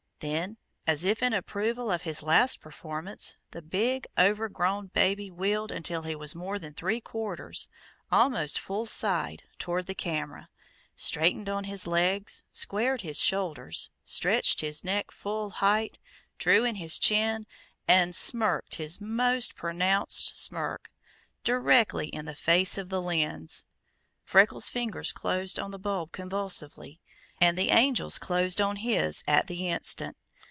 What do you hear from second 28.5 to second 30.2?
on his at the instant.